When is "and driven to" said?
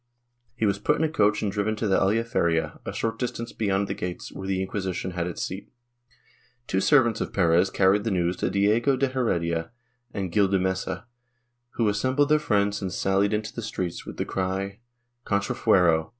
1.43-1.87